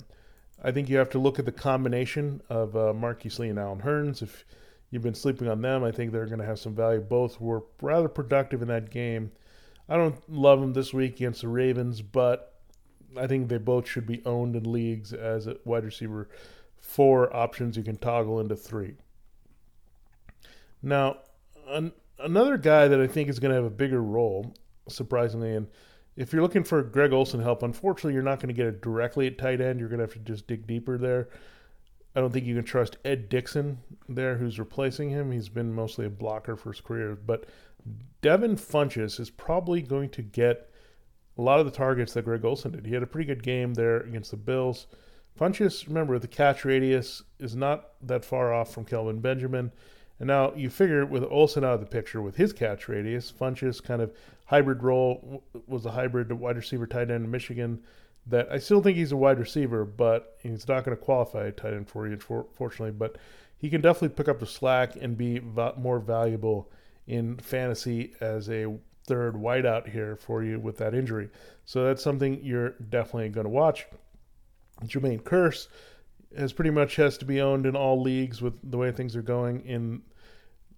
I 0.63 0.73
think 0.73 0.89
you 0.89 0.97
have 0.97 1.11
to 1.11 1.19
look 1.19 1.39
at 1.39 1.45
the 1.45 1.53
combination 1.53 2.41
of 2.49 2.77
uh, 2.77 2.93
Marquise 2.93 3.39
Lee 3.39 3.49
and 3.49 3.59
Allen 3.59 3.81
Hurns. 3.81 4.23
If 4.23 4.45
you've 4.91 5.03
been 5.03 5.15
sleeping 5.15 5.49
on 5.49 5.61
them, 5.61 5.85
I 5.85 5.93
think 5.93 6.13
they're 6.13 6.27
going 6.27 6.41
to 6.41 6.47
have 6.47 6.59
some 6.59 6.75
value. 6.75 7.01
Both 7.01 7.41
were 7.41 7.65
rather 7.81 8.09
productive 8.09 8.63
in 8.63 8.69
that 8.69 8.91
game. 8.91 9.33
I 9.89 9.97
don't 9.97 10.17
love 10.29 10.61
them 10.61 10.73
this 10.73 10.93
week 10.93 11.17
against 11.17 11.43
the 11.43 11.49
Ravens, 11.49 12.03
but 12.03 12.55
I 13.17 13.27
think 13.27 13.49
they 13.49 13.59
both 13.59 13.89
should 13.89 14.07
be 14.07 14.23
owned 14.25 14.57
in 14.57 14.71
leagues 14.71 15.13
as 15.13 15.47
a 15.47 15.57
wide 15.65 15.85
receiver. 15.85 16.29
Four 16.81 17.35
options 17.35 17.77
you 17.77 17.83
can 17.83 17.97
toggle 17.97 18.41
into 18.41 18.57
three. 18.57 18.95
Now, 20.87 21.17
an, 21.69 21.93
another 22.21 22.57
guy 22.57 22.87
that 22.87 23.01
I 23.01 23.09
think 23.09 23.29
is 23.29 23.41
going 23.41 23.51
to 23.51 23.57
have 23.57 23.65
a 23.65 23.71
bigger 23.71 24.01
role, 24.01 24.55
surprisingly, 24.89 25.53
and 25.53 25.67
if 26.15 26.33
you're 26.33 26.43
looking 26.43 26.63
for 26.63 26.81
Greg 26.81 27.13
Olsen 27.13 27.41
help, 27.41 27.65
unfortunately, 27.65 28.15
you're 28.15 28.23
not 28.23 28.39
going 28.39 28.49
to 28.49 28.55
get 28.55 28.67
it 28.67 28.83
directly 28.83 29.27
at 29.27 29.37
tight 29.37 29.61
end. 29.61 29.81
You're 29.81 29.89
going 29.89 29.99
to 29.99 30.05
have 30.05 30.13
to 30.13 30.21
just 30.21 30.47
dig 30.47 30.65
deeper 30.65 30.97
there. 30.97 31.29
I 32.15 32.21
don't 32.21 32.33
think 32.33 32.47
you 32.47 32.55
can 32.55 32.65
trust 32.65 32.99
Ed 33.05 33.29
Dickson 33.29 33.79
there, 34.09 34.37
who's 34.37 34.61
replacing 34.61 35.11
him. 35.11 35.33
He's 35.33 35.49
been 35.49 35.75
mostly 35.75 36.07
a 36.07 36.11
blocker 36.11 36.57
for 36.57 36.71
his 36.71 36.81
career. 36.81 37.17
But 37.17 37.47
Devin 38.23 38.57
Funchess 38.57 39.19
is 39.19 39.29
probably 39.29 39.83
going 39.83 40.09
to 40.11 40.23
get 40.23 40.71
a 41.37 41.43
lot 41.43 41.59
of 41.59 41.67
the 41.67 41.73
targets 41.73 42.15
that 42.15 42.25
Greg 42.25 42.45
Olsen 42.45 42.71
did. 42.71 42.87
He 42.87 42.95
had 42.95 43.03
a 43.03 43.09
pretty 43.09 43.27
good 43.27 43.43
game 43.43 43.75
there 43.75 43.99
against 43.99 44.31
the 44.31 44.39
Bills. 44.39 44.87
Funchess, 45.39 45.87
remember, 45.89 46.19
the 46.19 46.29
catch 46.29 46.65
radius 46.65 47.23
is 47.41 47.57
not 47.57 47.89
that 48.01 48.25
far 48.25 48.55
off 48.55 48.73
from 48.73 48.87
Kelvin 48.87 49.19
Benjamin. 49.19 49.73
And 50.19 50.29
now 50.29 50.53
you 50.55 50.71
figure 50.71 51.05
with 51.05 51.25
Olsen 51.25 51.65
out 51.65 51.75
of 51.75 51.81
the 51.81 51.87
picture 51.87 52.23
with 52.23 52.37
his 52.37 52.53
catch 52.53 52.89
radius, 52.89 53.33
Funchess 53.33 53.83
kind 53.83 54.01
of 54.01 54.15
hybrid 54.47 54.83
role 54.83 55.45
was 55.67 55.85
a 55.85 55.91
hybrid 55.91 56.33
wide 56.33 56.57
receiver 56.57 56.87
tight 56.87 57.11
end 57.11 57.25
in 57.25 57.31
Michigan. 57.31 57.83
That 58.29 58.51
I 58.51 58.59
still 58.59 58.83
think 58.83 58.97
he's 58.97 59.13
a 59.13 59.17
wide 59.17 59.39
receiver, 59.39 59.85
but 59.85 60.37
he's 60.43 60.67
not 60.67 60.85
going 60.85 60.97
to 60.97 61.03
qualify 61.03 61.47
a 61.47 61.53
tight 61.53 61.75
end 61.75 61.89
for 61.89 62.09
you, 62.09 62.19
fortunately. 62.19 62.91
But 62.91 63.19
he 63.59 63.71
can 63.71 63.81
definitely 63.81 64.17
pick 64.17 64.29
up 64.29 64.41
the 64.41 64.47
slack 64.47 64.97
and 64.97 65.17
be 65.17 65.41
more 65.77 66.01
valuable 66.01 66.71
in 67.07 67.37
fantasy 67.37 68.15
as 68.21 68.51
a 68.51 68.75
third 69.07 69.35
wideout 69.35 69.89
here 69.89 70.17
for 70.17 70.43
you 70.43 70.59
with 70.59 70.79
that 70.79 70.95
injury. 70.95 71.31
So 71.65 71.85
that's 71.85 72.03
something 72.03 72.41
you're 72.43 72.71
definitely 72.71 73.29
going 73.29 73.45
to 73.45 73.51
watch. 73.51 73.87
Jermaine 74.85 75.23
Kearse 75.23 75.69
has 76.37 76.53
pretty 76.53 76.71
much 76.71 76.97
has 76.97 77.19
to 77.19 77.25
be 77.25 77.41
owned 77.41 77.67
in 77.67 77.77
all 77.77 78.01
leagues 78.01 78.41
with 78.41 78.55
the 78.71 78.79
way 78.79 78.93
things 78.93 79.17
are 79.17 79.23
going 79.23 79.61
in 79.67 80.03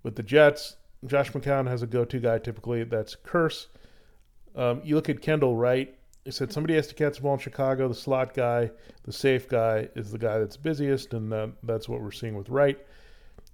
with 0.03 0.17
the 0.17 0.23
Jets. 0.23 0.77
Josh 1.07 1.31
McCown 1.33 1.69
has 1.69 1.83
a 1.83 1.87
go-to 1.87 2.19
guy 2.19 2.39
typically. 2.39 2.85
That's 2.85 3.17
Kearse. 3.17 3.67
Um, 4.57 4.81
you 4.85 4.97
look 4.97 5.09
at 5.09 5.23
Kendall 5.23 5.57
Wright. 5.57 5.95
He 6.25 6.33
said 6.33 6.53
somebody 6.53 6.75
has 6.75 6.89
to 6.89 6.95
catch 6.95 7.17
the 7.17 7.23
ball 7.23 7.35
in 7.35 7.39
Chicago. 7.39 7.89
The 7.89 7.95
slot 7.95 8.35
guy, 8.35 8.71
the 9.05 9.13
safe 9.13 9.49
guy, 9.49 9.89
is 9.95 10.11
the 10.11 10.19
guy 10.19 10.39
that's 10.39 10.57
busiest, 10.57 11.15
and 11.15 11.33
uh, 11.33 11.49
that's 11.63 11.89
what 11.89 12.03
we're 12.03 12.11
seeing 12.11 12.37
with 12.37 12.49
Wright. 12.49 12.79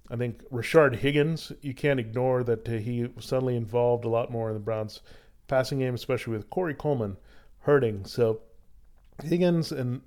I 0.09 0.15
think 0.17 0.43
Rashard 0.49 0.95
Higgins, 0.95 1.51
you 1.61 1.73
can't 1.73 1.99
ignore 1.99 2.43
that 2.43 2.67
uh, 2.67 2.73
he 2.73 3.07
suddenly 3.19 3.55
involved 3.55 4.05
a 4.05 4.09
lot 4.09 4.31
more 4.31 4.49
in 4.49 4.53
the 4.53 4.59
Browns' 4.59 5.01
passing 5.47 5.79
game, 5.79 5.95
especially 5.95 6.33
with 6.33 6.49
Corey 6.49 6.73
Coleman 6.73 7.17
hurting. 7.59 8.05
So 8.05 8.41
Higgins 9.23 9.71
and 9.71 10.01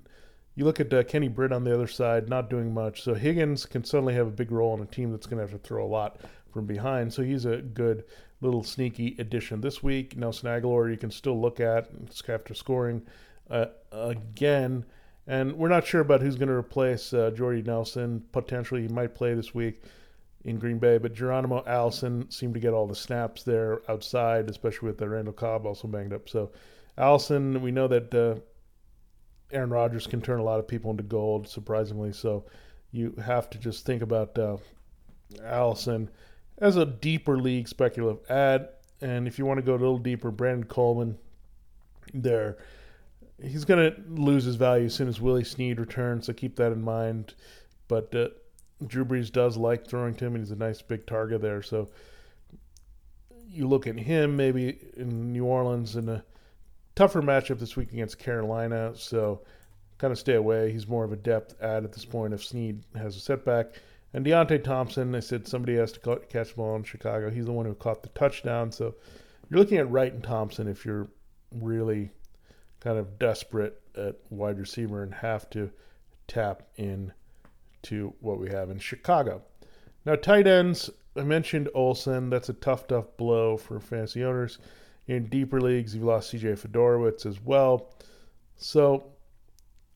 you 0.59 0.65
look 0.65 0.81
at 0.81 0.93
uh, 0.93 1.03
Kenny 1.03 1.29
Britt 1.29 1.53
on 1.53 1.63
the 1.63 1.73
other 1.73 1.87
side, 1.87 2.27
not 2.27 2.49
doing 2.49 2.73
much. 2.73 3.01
So 3.01 3.13
Higgins 3.13 3.65
can 3.65 3.85
suddenly 3.85 4.13
have 4.15 4.27
a 4.27 4.31
big 4.31 4.51
role 4.51 4.75
in 4.75 4.83
a 4.83 4.85
team 4.85 5.09
that's 5.09 5.25
going 5.25 5.37
to 5.37 5.49
have 5.49 5.57
to 5.57 5.65
throw 5.65 5.85
a 5.85 5.87
lot 5.87 6.19
from 6.51 6.65
behind. 6.65 7.13
So 7.13 7.23
he's 7.23 7.45
a 7.45 7.57
good 7.59 8.03
little 8.41 8.61
sneaky 8.61 9.15
addition 9.19 9.61
this 9.61 9.81
week. 9.81 10.17
Nelson 10.17 10.49
Agholor, 10.49 10.91
you 10.91 10.97
can 10.97 11.11
still 11.11 11.39
look 11.39 11.61
at 11.61 11.89
after 12.27 12.53
scoring 12.53 13.01
uh, 13.49 13.67
again. 13.93 14.83
And 15.27 15.53
we're 15.53 15.69
not 15.69 15.87
sure 15.87 16.01
about 16.01 16.21
who's 16.21 16.35
going 16.35 16.49
to 16.49 16.55
replace 16.55 17.13
uh, 17.13 17.31
Jordy 17.31 17.61
Nelson. 17.61 18.21
Potentially, 18.33 18.81
he 18.81 18.89
might 18.89 19.15
play 19.15 19.33
this 19.35 19.55
week 19.55 19.83
in 20.43 20.59
Green 20.59 20.77
Bay, 20.77 20.97
but 20.97 21.13
Geronimo 21.13 21.63
Allison 21.67 22.29
seemed 22.29 22.55
to 22.55 22.59
get 22.59 22.73
all 22.73 22.85
the 22.85 22.95
snaps 22.95 23.43
there 23.43 23.81
outside, 23.87 24.49
especially 24.49 24.89
with 24.89 24.97
the 24.97 25.07
Randall 25.07 25.31
Cobb 25.31 25.65
also 25.65 25.87
banged 25.87 26.11
up. 26.11 26.27
So 26.27 26.51
Allison, 26.97 27.61
we 27.61 27.71
know 27.71 27.87
that 27.87 28.13
uh, 28.13 28.41
Aaron 29.51 29.69
Rodgers 29.69 30.07
can 30.07 30.21
turn 30.21 30.39
a 30.39 30.43
lot 30.43 30.59
of 30.59 30.67
people 30.67 30.91
into 30.91 31.03
gold, 31.03 31.47
surprisingly. 31.47 32.13
So 32.13 32.45
you 32.91 33.13
have 33.23 33.49
to 33.51 33.57
just 33.57 33.85
think 33.85 34.01
about 34.01 34.37
uh, 34.37 34.57
Allison 35.43 36.09
as 36.59 36.75
a 36.75 36.85
deeper 36.85 37.37
league 37.37 37.67
speculative 37.67 38.29
ad. 38.29 38.69
And 39.01 39.27
if 39.27 39.39
you 39.39 39.45
want 39.45 39.59
to 39.59 39.65
go 39.65 39.73
a 39.73 39.77
little 39.77 39.97
deeper, 39.97 40.31
Brandon 40.31 40.65
Coleman 40.65 41.17
there. 42.13 42.57
He's 43.41 43.63
going 43.63 43.91
to 43.91 44.01
lose 44.09 44.43
his 44.43 44.55
value 44.55 44.87
as 44.87 44.93
soon 44.93 45.07
as 45.07 45.21
Willie 45.21 45.45
Snead 45.45 45.79
returns, 45.79 46.25
so 46.25 46.33
keep 46.33 46.57
that 46.57 46.73
in 46.73 46.81
mind. 46.81 47.35
But 47.87 48.13
uh, 48.13 48.29
Drew 48.85 49.05
Brees 49.05 49.31
does 49.31 49.55
like 49.55 49.87
throwing 49.87 50.13
to 50.15 50.25
him, 50.25 50.35
and 50.35 50.43
he's 50.43 50.51
a 50.51 50.57
nice 50.57 50.81
big 50.81 51.05
target 51.05 51.41
there. 51.41 51.61
So 51.61 51.89
you 53.47 53.67
look 53.67 53.87
at 53.87 53.97
him 53.97 54.35
maybe 54.35 54.77
in 54.97 55.31
New 55.31 55.45
Orleans 55.45 55.95
in 55.95 56.09
a 56.09 56.23
tougher 56.99 57.21
matchup 57.21 57.57
this 57.57 57.77
week 57.77 57.93
against 57.93 58.19
Carolina, 58.19 58.91
so 58.93 59.39
kind 59.99 60.11
of 60.11 60.19
stay 60.19 60.33
away. 60.33 60.69
He's 60.69 60.85
more 60.85 61.05
of 61.05 61.13
a 61.13 61.15
depth 61.15 61.55
add 61.61 61.85
at 61.85 61.93
this 61.93 62.03
point 62.03 62.33
if 62.33 62.43
Snead 62.43 62.83
has 62.93 63.15
a 63.15 63.21
setback. 63.21 63.67
And 64.13 64.25
Deonte 64.25 64.61
Thompson, 64.65 65.15
I 65.15 65.21
said 65.21 65.47
somebody 65.47 65.77
has 65.77 65.93
to 65.93 66.19
catch 66.27 66.49
the 66.49 66.55
ball 66.55 66.75
in 66.75 66.83
Chicago. 66.83 67.29
He's 67.29 67.45
the 67.45 67.53
one 67.53 67.65
who 67.65 67.73
caught 67.73 68.03
the 68.03 68.09
touchdown. 68.09 68.73
So 68.73 68.95
you're 69.49 69.61
looking 69.61 69.77
at 69.77 69.89
Wright 69.89 70.11
and 70.11 70.21
Thompson 70.21 70.67
if 70.67 70.83
you're 70.83 71.07
really 71.53 72.11
kind 72.81 72.97
of 72.97 73.17
desperate 73.17 73.81
at 73.95 74.17
wide 74.29 74.59
receiver 74.59 75.01
and 75.01 75.13
have 75.13 75.49
to 75.51 75.71
tap 76.27 76.63
in 76.75 77.13
to 77.83 78.13
what 78.19 78.39
we 78.39 78.49
have 78.49 78.71
in 78.71 78.77
Chicago. 78.77 79.41
Now, 80.05 80.15
tight 80.15 80.47
ends, 80.47 80.89
I 81.15 81.23
mentioned 81.23 81.69
Olsen. 81.73 82.29
That's 82.29 82.49
a 82.49 82.53
tough, 82.53 82.87
tough 82.87 83.15
blow 83.15 83.55
for 83.55 83.79
fantasy 83.79 84.25
owners. 84.25 84.57
In 85.09 85.25
deeper 85.25 85.59
leagues, 85.59 85.95
you've 85.95 86.03
lost 86.03 86.31
CJ 86.31 86.59
Fiedorowicz 86.59 87.25
as 87.25 87.41
well. 87.43 87.95
So 88.57 89.07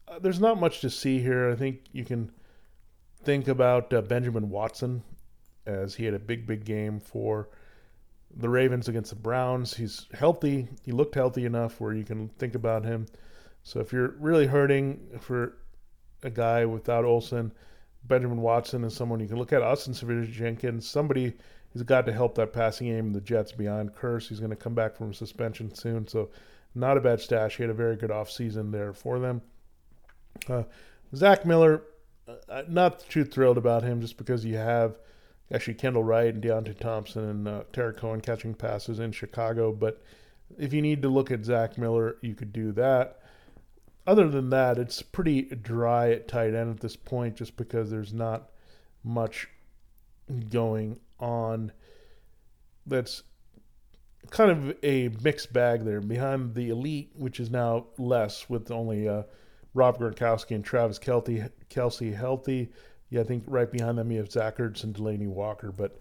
uh, 0.07 0.17
there's 0.17 0.39
not 0.39 0.59
much 0.59 0.81
to 0.81 0.89
see 0.89 1.19
here. 1.19 1.51
I 1.51 1.55
think 1.55 1.81
you 1.91 2.03
can 2.03 2.31
think 3.23 3.47
about 3.47 3.93
uh, 3.93 4.01
Benjamin 4.01 4.49
Watson 4.49 5.03
as 5.67 5.93
he 5.93 6.05
had 6.05 6.15
a 6.15 6.19
big, 6.19 6.47
big 6.47 6.65
game 6.65 6.99
for 6.99 7.49
the 8.35 8.49
Ravens 8.49 8.87
against 8.87 9.11
the 9.11 9.15
Browns. 9.15 9.75
He's 9.75 10.07
healthy. 10.15 10.67
He 10.83 10.91
looked 10.91 11.13
healthy 11.13 11.45
enough 11.45 11.79
where 11.79 11.93
you 11.93 12.03
can 12.03 12.29
think 12.39 12.55
about 12.55 12.83
him. 12.83 13.05
So 13.61 13.81
if 13.81 13.93
you're 13.93 14.15
really 14.17 14.47
hurting 14.47 15.19
for 15.19 15.59
a 16.23 16.31
guy 16.31 16.65
without 16.65 17.05
Olsen, 17.05 17.51
Benjamin 18.05 18.41
Watson 18.41 18.83
is 18.83 18.95
someone 18.95 19.19
you 19.19 19.27
can 19.27 19.37
look 19.37 19.53
at. 19.53 19.61
Austin 19.61 19.93
Seferian-Jenkins, 19.93 20.89
somebody 20.89 21.33
he's 21.73 21.83
got 21.83 22.05
to 22.05 22.13
help 22.13 22.35
that 22.35 22.53
passing 22.53 22.87
game. 22.87 23.13
The 23.13 23.21
Jets 23.21 23.51
beyond 23.51 23.93
Kearse. 23.93 24.29
He's 24.29 24.39
going 24.39 24.51
to 24.51 24.55
come 24.55 24.75
back 24.75 24.95
from 24.95 25.13
suspension 25.13 25.73
soon, 25.73 26.07
so 26.07 26.29
not 26.75 26.97
a 26.97 27.01
bad 27.01 27.19
stash. 27.19 27.57
He 27.57 27.63
had 27.63 27.69
a 27.69 27.75
very 27.75 27.95
good 27.95 28.09
offseason 28.09 28.71
there 28.71 28.93
for 28.93 29.19
them. 29.19 29.41
Uh, 30.47 30.63
Zach 31.15 31.45
Miller, 31.45 31.83
uh, 32.27 32.63
not 32.67 32.99
too 33.09 33.23
thrilled 33.23 33.57
about 33.57 33.83
him 33.83 34.01
just 34.01 34.17
because 34.17 34.45
you 34.45 34.57
have 34.57 34.97
actually 35.51 35.75
Kendall 35.75 36.03
Wright 36.03 36.33
and 36.33 36.43
Deonte 36.43 36.79
Thompson 36.79 37.29
and 37.29 37.47
uh, 37.47 37.63
Cohen 37.71 38.21
catching 38.21 38.53
passes 38.53 38.99
in 38.99 39.11
Chicago. 39.11 39.71
But 39.71 40.01
if 40.57 40.73
you 40.73 40.81
need 40.81 41.01
to 41.01 41.09
look 41.09 41.31
at 41.31 41.45
Zach 41.45 41.77
Miller, 41.77 42.17
you 42.21 42.33
could 42.35 42.53
do 42.53 42.71
that. 42.73 43.19
Other 44.05 44.27
than 44.27 44.49
that, 44.49 44.77
it's 44.77 45.01
pretty 45.01 45.43
dry 45.43 46.11
at 46.11 46.27
tight 46.27 46.53
end 46.53 46.71
at 46.71 46.79
this 46.81 46.95
point 46.95 47.35
just 47.35 47.55
because 47.55 47.89
there's 47.89 48.13
not 48.13 48.49
much 49.03 49.47
going 50.49 50.99
on 51.23 51.71
that's 52.85 53.23
kind 54.29 54.51
of 54.51 54.77
a 54.83 55.09
mixed 55.23 55.53
bag 55.53 55.83
there 55.85 56.01
behind 56.01 56.53
the 56.53 56.69
elite, 56.69 57.11
which 57.15 57.39
is 57.39 57.49
now 57.49 57.87
less 57.97 58.49
with 58.49 58.69
only 58.71 59.07
uh, 59.07 59.23
Rob 59.73 59.97
Gronkowski 59.99 60.51
and 60.55 60.63
Travis 60.63 60.99
Kelce, 60.99 61.49
Kelce 61.69 62.13
healthy. 62.13 62.69
Yeah, 63.09 63.21
I 63.21 63.23
think 63.23 63.43
right 63.47 63.71
behind 63.71 63.97
them 63.97 64.11
you 64.11 64.19
have 64.19 64.31
Zach 64.31 64.57
Ertz 64.57 64.83
and 64.83 64.93
Delanie 64.93 65.27
Walker, 65.27 65.71
but 65.71 65.99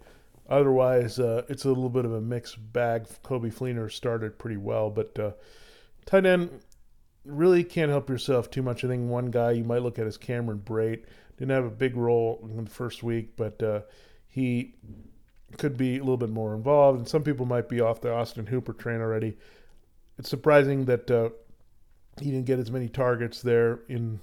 otherwise 0.49 1.19
uh, 1.19 1.43
it's 1.47 1.65
a 1.65 1.69
little 1.69 1.89
bit 1.89 2.05
of 2.05 2.13
a 2.13 2.21
mixed 2.21 2.57
bag. 2.73 3.05
Coby 3.23 3.53
Fleener 3.53 3.91
started 3.91 4.37
pretty 4.37 4.57
well, 4.57 4.89
but 4.89 5.17
uh, 5.17 5.31
tight 6.05 6.25
end 6.25 6.49
really 7.25 7.63
can't 7.63 7.91
help 7.91 8.09
yourself 8.09 8.49
too 8.51 8.61
much. 8.61 8.83
I 8.83 8.87
think 8.87 9.09
one 9.09 9.31
guy 9.31 9.51
you 9.51 9.63
might 9.63 9.83
look 9.83 9.99
at 9.99 10.07
is 10.07 10.17
Cameron 10.17 10.61
Brate. 10.65 11.05
Didn't 11.37 11.51
have 11.51 11.65
a 11.65 11.69
big 11.69 11.95
role 11.95 12.47
in 12.49 12.65
the 12.65 12.69
first 12.69 13.03
week, 13.03 13.35
but 13.35 13.61
uh, 13.63 13.81
he 14.27 14.73
could 15.57 15.77
be 15.77 15.97
a 15.97 15.99
little 15.99 16.17
bit 16.17 16.29
more 16.29 16.53
involved, 16.53 16.99
and 16.99 17.07
some 17.07 17.23
people 17.23 17.45
might 17.45 17.69
be 17.69 17.81
off 17.81 18.01
the 18.01 18.13
Austin 18.13 18.45
Hooper 18.45 18.73
train 18.73 19.01
already. 19.01 19.37
It's 20.17 20.29
surprising 20.29 20.85
that 20.85 21.09
uh, 21.09 21.29
he 22.19 22.31
didn't 22.31 22.45
get 22.45 22.59
as 22.59 22.71
many 22.71 22.87
targets 22.87 23.41
there 23.41 23.79
in 23.89 24.19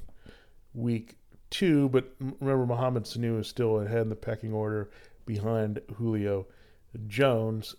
week 0.75 1.17
two, 1.51 1.89
but 1.89 2.13
remember, 2.19 2.67
Mohamed 2.67 3.05
Sanu 3.05 3.41
is 3.41 3.49
still 3.49 3.81
ahead 3.81 4.03
in 4.03 4.09
the 4.09 4.17
pecking 4.17 4.53
order 4.53 4.91
behind 5.27 5.81
Julio 5.97 6.47
Jones. 7.07 7.75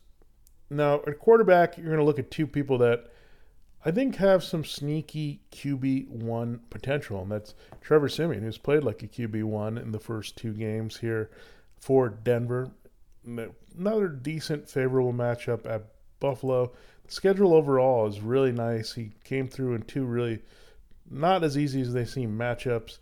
Now, 0.69 1.01
at 1.07 1.19
quarterback, 1.19 1.77
you're 1.77 1.87
going 1.87 1.99
to 1.99 2.05
look 2.05 2.19
at 2.19 2.31
two 2.31 2.47
people 2.47 2.77
that 2.79 3.11
I 3.83 3.91
think 3.91 4.17
have 4.17 4.43
some 4.43 4.63
sneaky 4.63 5.41
QB1 5.51 6.59
potential, 6.69 7.23
and 7.23 7.31
that's 7.31 7.55
Trevor 7.81 8.09
Siemian, 8.09 8.43
who's 8.43 8.57
played 8.57 8.83
like 8.83 9.01
a 9.01 9.07
QB1 9.07 9.81
in 9.81 9.91
the 9.91 9.99
first 9.99 10.37
two 10.37 10.53
games 10.53 10.97
here 10.97 11.31
for 11.79 12.09
Denver. 12.09 12.71
Another 13.25 14.07
decent, 14.07 14.69
favorable 14.69 15.13
matchup 15.13 15.65
at 15.69 15.83
Buffalo. 16.19 16.71
The 17.05 17.11
schedule 17.11 17.53
overall 17.53 18.07
is 18.07 18.19
really 18.19 18.51
nice. 18.51 18.93
He 18.93 19.11
came 19.23 19.47
through 19.47 19.75
in 19.75 19.83
two 19.83 20.05
really 20.05 20.41
not 21.09 21.43
as 21.43 21.57
easy 21.57 21.81
as 21.81 21.93
they 21.93 22.05
seem 22.05 22.37
matchups. 22.37 22.99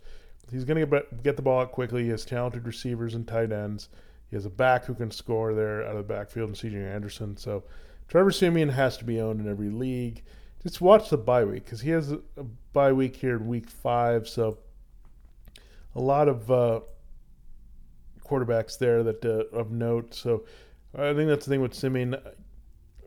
He's 0.50 0.64
going 0.64 0.84
to 0.84 1.04
get 1.22 1.36
the 1.36 1.42
ball 1.42 1.60
out 1.60 1.72
quickly. 1.72 2.04
He 2.04 2.10
has 2.10 2.24
talented 2.24 2.66
receivers 2.66 3.14
and 3.14 3.26
tight 3.26 3.52
ends. 3.52 3.88
He 4.28 4.36
has 4.36 4.46
a 4.46 4.50
back 4.50 4.84
who 4.84 4.94
can 4.94 5.10
score 5.10 5.54
there 5.54 5.84
out 5.84 5.96
of 5.96 6.08
the 6.08 6.14
backfield, 6.14 6.48
and 6.48 6.56
C.J. 6.56 6.76
Anderson. 6.76 7.36
So 7.36 7.62
Trevor 8.08 8.32
Siemian 8.32 8.68
has 8.68 8.96
to 8.98 9.04
be 9.04 9.20
owned 9.20 9.40
in 9.40 9.48
every 9.48 9.70
league. 9.70 10.22
Just 10.62 10.80
watch 10.80 11.08
the 11.08 11.16
bye 11.16 11.44
week 11.44 11.64
because 11.64 11.80
he 11.80 11.90
has 11.90 12.12
a, 12.12 12.20
a 12.36 12.44
bye 12.72 12.92
week 12.92 13.16
here 13.16 13.36
in 13.36 13.46
week 13.46 13.68
five. 13.68 14.28
So 14.28 14.58
a 15.94 16.00
lot 16.00 16.28
of 16.28 16.50
uh, 16.50 16.80
quarterbacks 18.30 18.78
there 18.78 19.02
that 19.02 19.24
uh, 19.24 19.56
of 19.56 19.70
note. 19.70 20.14
So 20.14 20.44
I 20.94 21.12
think 21.14 21.28
that's 21.28 21.46
the 21.46 21.50
thing 21.50 21.60
with 21.60 21.74
Siemian. 21.74 22.16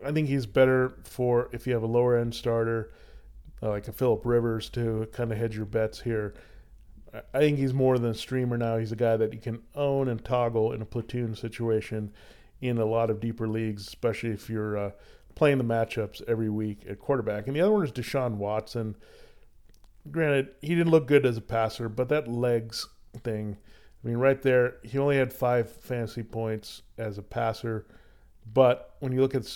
I 0.04 0.12
think 0.12 0.28
he's 0.28 0.46
better 0.46 0.98
for 1.04 1.48
if 1.52 1.66
you 1.66 1.72
have 1.72 1.82
a 1.82 1.86
lower 1.86 2.16
end 2.18 2.34
starter 2.34 2.92
uh, 3.64 3.70
like 3.70 3.88
a 3.88 3.92
Philip 3.92 4.24
Rivers 4.24 4.68
to 4.70 5.08
kind 5.12 5.32
of 5.32 5.38
hedge 5.38 5.56
your 5.56 5.64
bets 5.64 6.00
here. 6.00 6.34
I 7.32 7.38
think 7.38 7.58
he's 7.58 7.72
more 7.72 7.98
than 7.98 8.10
a 8.10 8.14
streamer 8.14 8.58
now. 8.58 8.76
He's 8.76 8.92
a 8.92 8.96
guy 8.96 9.16
that 9.16 9.32
you 9.32 9.38
can 9.38 9.62
own 9.74 10.08
and 10.08 10.22
toggle 10.24 10.72
in 10.72 10.82
a 10.82 10.84
platoon 10.84 11.34
situation 11.34 12.12
in 12.60 12.78
a 12.78 12.84
lot 12.84 13.08
of 13.08 13.20
deeper 13.20 13.46
leagues, 13.46 13.86
especially 13.86 14.30
if 14.30 14.50
you're 14.50 14.76
uh, 14.76 14.90
playing 15.34 15.58
the 15.58 15.64
matchups 15.64 16.22
every 16.26 16.50
week 16.50 16.84
at 16.88 16.98
quarterback. 16.98 17.46
And 17.46 17.54
the 17.54 17.60
other 17.60 17.70
one 17.70 17.84
is 17.84 17.92
Deshaun 17.92 18.34
Watson. 18.34 18.96
Granted, 20.10 20.50
he 20.60 20.74
didn't 20.74 20.90
look 20.90 21.06
good 21.06 21.24
as 21.24 21.36
a 21.36 21.40
passer, 21.40 21.88
but 21.88 22.08
that 22.08 22.28
legs 22.28 22.88
thing, 23.22 23.56
I 24.04 24.08
mean, 24.08 24.18
right 24.18 24.40
there, 24.42 24.76
he 24.82 24.98
only 24.98 25.16
had 25.16 25.32
five 25.32 25.70
fantasy 25.70 26.22
points 26.22 26.82
as 26.98 27.16
a 27.16 27.22
passer. 27.22 27.86
But 28.52 28.94
when 29.00 29.12
you 29.12 29.22
look 29.22 29.34
at 29.34 29.46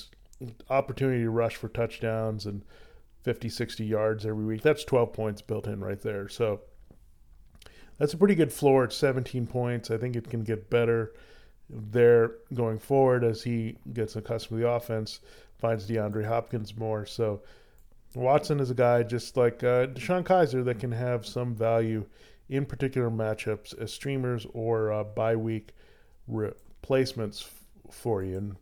opportunity 0.70 1.22
to 1.22 1.30
rush 1.30 1.56
for 1.56 1.68
touchdowns 1.68 2.46
and 2.46 2.64
50, 3.22 3.50
60 3.50 3.84
yards 3.84 4.24
every 4.24 4.44
week, 4.44 4.62
that's 4.62 4.84
12 4.84 5.12
points 5.12 5.42
built 5.42 5.66
in 5.66 5.80
right 5.80 6.00
there. 6.00 6.28
So 6.28 6.62
that's 7.98 8.14
a 8.14 8.16
pretty 8.16 8.34
good 8.34 8.52
floor 8.52 8.84
at 8.84 8.92
17 8.92 9.46
points. 9.46 9.90
I 9.90 9.98
think 9.98 10.16
it 10.16 10.30
can 10.30 10.44
get 10.44 10.70
better 10.70 11.12
there 11.68 12.36
going 12.54 12.78
forward 12.78 13.24
as 13.24 13.42
he 13.42 13.76
gets 13.92 14.16
accustomed 14.16 14.60
to 14.60 14.64
the 14.64 14.70
offense, 14.70 15.20
finds 15.58 15.86
DeAndre 15.86 16.24
Hopkins 16.24 16.74
more. 16.74 17.04
So 17.04 17.42
Watson 18.14 18.60
is 18.60 18.70
a 18.70 18.74
guy 18.74 19.02
just 19.02 19.36
like 19.36 19.62
uh, 19.62 19.88
DeShone 19.88 20.24
Kizer 20.24 20.64
that 20.64 20.78
can 20.78 20.92
have 20.92 21.26
some 21.26 21.54
value 21.54 22.06
in 22.48 22.64
particular 22.64 23.10
matchups 23.10 23.78
as 23.80 23.92
streamers 23.92 24.46
or 24.52 24.92
uh, 24.92 25.04
bye 25.04 25.36
week 25.36 25.72
replacements 26.26 27.42
f- 27.42 27.92
for 27.92 28.22
you. 28.22 28.36
And 28.36 28.56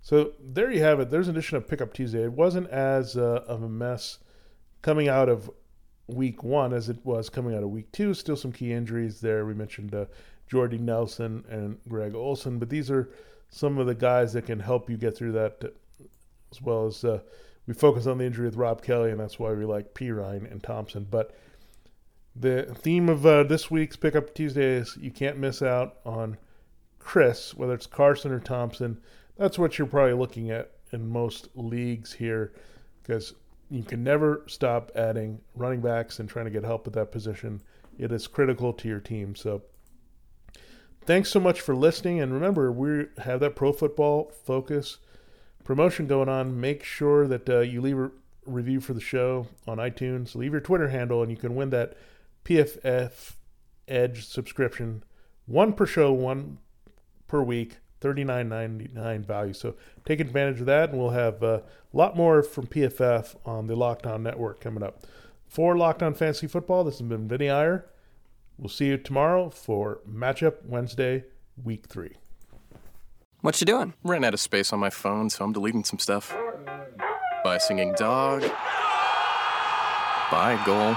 so 0.00 0.32
there 0.40 0.70
you 0.70 0.82
have 0.82 1.00
it. 1.00 1.10
There's 1.10 1.28
an 1.28 1.36
edition 1.36 1.56
of 1.56 1.68
Pickup 1.68 1.92
Tuesday. 1.92 2.24
It 2.24 2.32
wasn't 2.32 2.68
as 2.70 3.16
uh, 3.16 3.44
of 3.46 3.62
a 3.62 3.68
mess 3.68 4.18
coming 4.82 5.08
out 5.08 5.28
of 5.28 5.50
week 6.08 6.42
one 6.42 6.72
as 6.72 6.88
it 6.88 6.98
was 7.04 7.28
coming 7.28 7.54
out 7.54 7.62
of 7.62 7.70
week 7.70 7.90
two. 7.92 8.12
Still 8.14 8.36
some 8.36 8.52
key 8.52 8.72
injuries 8.72 9.20
there. 9.20 9.46
We 9.46 9.54
mentioned 9.54 9.94
uh, 9.94 10.06
Jordy 10.48 10.78
Nelson 10.78 11.44
and 11.48 11.78
Greg 11.88 12.14
Olsen, 12.14 12.58
but 12.58 12.68
these 12.68 12.90
are 12.90 13.10
some 13.48 13.78
of 13.78 13.86
the 13.86 13.94
guys 13.94 14.32
that 14.32 14.46
can 14.46 14.58
help 14.58 14.90
you 14.90 14.96
get 14.96 15.16
through 15.16 15.32
that, 15.32 15.62
as 16.50 16.60
well 16.60 16.86
as 16.86 17.04
uh, 17.04 17.20
we 17.66 17.74
focus 17.74 18.06
on 18.06 18.18
the 18.18 18.24
injury 18.24 18.46
with 18.46 18.56
Rob 18.56 18.82
Kelley, 18.82 19.10
and 19.10 19.20
that's 19.20 19.38
why 19.38 19.52
we 19.52 19.64
like 19.64 19.94
Perine 19.94 20.50
and 20.50 20.62
Thompson. 20.62 21.06
But 21.08 21.36
the 22.34 22.74
theme 22.74 23.08
of 23.08 23.26
uh, 23.26 23.42
this 23.44 23.70
week's 23.70 23.96
Pickup 23.96 24.34
Tuesday 24.34 24.76
is 24.76 24.96
you 25.00 25.10
can't 25.10 25.38
miss 25.38 25.62
out 25.62 25.96
on 26.04 26.38
Chris, 26.98 27.54
whether 27.54 27.74
it's 27.74 27.86
Carson 27.86 28.32
or 28.32 28.40
Thompson. 28.40 28.98
That's 29.36 29.58
what 29.58 29.78
you're 29.78 29.86
probably 29.86 30.14
looking 30.14 30.50
at 30.50 30.70
in 30.92 31.08
most 31.08 31.48
leagues 31.54 32.12
here, 32.12 32.52
because 33.02 33.34
you 33.70 33.82
can 33.82 34.04
never 34.04 34.44
stop 34.46 34.92
adding 34.94 35.40
running 35.54 35.80
backs 35.80 36.20
and 36.20 36.28
trying 36.28 36.44
to 36.44 36.50
get 36.50 36.64
help 36.64 36.86
at 36.86 36.92
that 36.92 37.12
position. 37.12 37.62
It 37.98 38.12
is 38.12 38.26
critical 38.26 38.72
to 38.74 38.88
your 38.88 39.00
team. 39.00 39.34
So 39.34 39.62
thanks 41.04 41.30
so 41.30 41.40
much 41.40 41.60
for 41.60 41.74
listening. 41.74 42.20
And 42.20 42.32
remember, 42.32 42.70
we 42.70 43.06
have 43.18 43.40
that 43.40 43.56
pro 43.56 43.72
football 43.72 44.32
focus 44.44 44.98
promotion 45.64 46.06
going 46.06 46.28
on. 46.28 46.60
Make 46.60 46.84
sure 46.84 47.26
that 47.26 47.48
uh, 47.48 47.60
you 47.60 47.80
leave 47.80 47.98
a 47.98 48.10
review 48.46 48.80
for 48.80 48.94
the 48.94 49.00
show 49.00 49.46
on 49.66 49.78
iTunes. 49.78 50.34
Leave 50.34 50.52
your 50.52 50.60
Twitter 50.60 50.88
handle, 50.88 51.22
and 51.22 51.30
you 51.30 51.36
can 51.36 51.54
win 51.54 51.70
that 51.70 51.96
PFF 52.44 53.32
Edge 53.88 54.26
subscription. 54.26 55.04
One 55.46 55.72
per 55.72 55.86
show, 55.86 56.12
one 56.12 56.58
per 57.26 57.42
week. 57.42 57.78
$39.99 58.02 59.24
value. 59.24 59.52
So 59.52 59.76
take 60.04 60.20
advantage 60.20 60.60
of 60.60 60.66
that, 60.66 60.90
and 60.90 60.98
we'll 60.98 61.10
have 61.10 61.42
a 61.42 61.62
lot 61.92 62.16
more 62.16 62.42
from 62.42 62.66
PFF 62.66 63.36
on 63.46 63.68
the 63.68 63.76
Locked 63.76 64.06
On 64.06 64.22
Network 64.22 64.60
coming 64.60 64.82
up. 64.82 65.06
For 65.46 65.76
Locked 65.76 66.02
On 66.02 66.12
Fantasy 66.12 66.46
Football, 66.46 66.84
this 66.84 66.98
has 66.98 67.08
been 67.08 67.28
Vinny 67.28 67.48
Iyer. 67.48 67.86
We'll 68.58 68.68
see 68.68 68.86
you 68.86 68.98
tomorrow 68.98 69.50
for 69.50 70.00
Matchup 70.08 70.64
Wednesday, 70.64 71.24
Week 71.62 71.86
3. 71.86 72.16
What 73.40 73.60
you 73.60 73.64
doing? 73.64 73.94
Ran 74.04 74.24
out 74.24 74.34
of 74.34 74.40
space 74.40 74.72
on 74.72 74.78
my 74.78 74.90
phone, 74.90 75.30
so 75.30 75.44
I'm 75.44 75.52
deleting 75.52 75.84
some 75.84 75.98
stuff. 75.98 76.34
By 77.44 77.58
singing 77.58 77.92
dog. 77.94 78.42
By 80.30 80.60
goal. 80.64 80.96